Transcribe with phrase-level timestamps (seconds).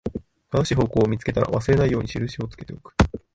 [0.49, 2.91] 正しい方向を見つけたら、忘れないように印をつけておく